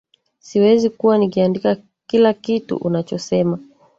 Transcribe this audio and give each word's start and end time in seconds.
Siwezi 0.39 0.89
kuwa 0.89 1.17
nikiandika 1.17 1.77
kila 2.07 2.33
kitu 2.33 2.75
unachosema 2.77 3.59